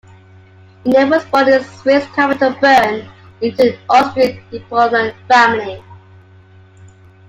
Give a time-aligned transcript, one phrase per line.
[0.83, 3.07] Einem was born in the Swiss capital Bern
[3.39, 5.79] into an Austrian diplomat family.